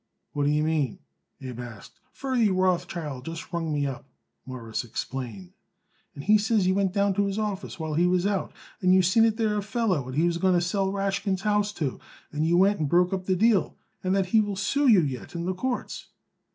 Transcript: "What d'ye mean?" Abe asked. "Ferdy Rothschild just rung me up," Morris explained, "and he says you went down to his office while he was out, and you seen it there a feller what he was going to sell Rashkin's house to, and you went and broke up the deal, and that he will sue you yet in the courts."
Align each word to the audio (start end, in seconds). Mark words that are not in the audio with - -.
"What 0.33 0.45
d'ye 0.45 0.61
mean?" 0.63 0.97
Abe 1.41 1.59
asked. 1.59 1.99
"Ferdy 2.11 2.49
Rothschild 2.49 3.23
just 3.25 3.53
rung 3.53 3.71
me 3.71 3.85
up," 3.85 4.09
Morris 4.47 4.83
explained, 4.83 5.53
"and 6.15 6.23
he 6.23 6.39
says 6.39 6.65
you 6.65 6.73
went 6.73 6.91
down 6.91 7.13
to 7.13 7.27
his 7.27 7.37
office 7.37 7.79
while 7.79 7.93
he 7.93 8.07
was 8.07 8.25
out, 8.25 8.51
and 8.81 8.95
you 8.95 9.03
seen 9.03 9.25
it 9.25 9.37
there 9.37 9.59
a 9.59 9.61
feller 9.61 10.01
what 10.01 10.15
he 10.15 10.25
was 10.25 10.39
going 10.39 10.55
to 10.55 10.59
sell 10.59 10.91
Rashkin's 10.91 11.43
house 11.43 11.71
to, 11.73 11.99
and 12.31 12.47
you 12.47 12.57
went 12.57 12.79
and 12.79 12.89
broke 12.89 13.13
up 13.13 13.27
the 13.27 13.35
deal, 13.35 13.75
and 14.03 14.15
that 14.15 14.25
he 14.33 14.41
will 14.41 14.55
sue 14.55 14.87
you 14.87 15.01
yet 15.01 15.35
in 15.35 15.45
the 15.45 15.53
courts." 15.53 16.07